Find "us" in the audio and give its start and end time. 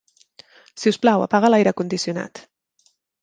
0.93-0.97